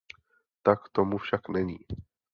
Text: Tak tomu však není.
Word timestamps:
Tak 0.63 0.89
tomu 0.89 1.17
však 1.17 1.49
není. 1.49 1.79